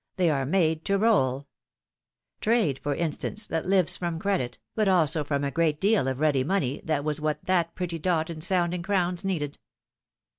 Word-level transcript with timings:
they 0.15 0.31
are 0.31 0.47
made 0.47 0.83
to 0.83 0.97
roll! 0.97 1.47
Trade, 2.39 2.79
for 2.81 2.95
instance, 2.95 3.45
that 3.45 3.67
lives 3.67 3.97
from 3.97 4.17
credit, 4.17 4.57
but 4.73 4.87
also 4.87 5.23
from 5.23 5.43
a 5.43 5.51
great 5.51 5.79
deal 5.79 6.07
of 6.07 6.19
ready 6.19 6.43
money, 6.43 6.81
that 6.85 7.03
was 7.03 7.21
what 7.21 7.45
that 7.45 7.75
pretty 7.75 7.99
dot 7.99 8.31
in 8.31 8.41
sounding 8.41 8.81
crowns 8.81 9.23
needed 9.23 9.59